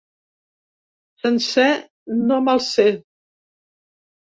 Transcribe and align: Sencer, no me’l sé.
Sencer, 1.25 1.67
no 2.31 2.41
me’l 2.49 2.65
sé. 2.71 2.89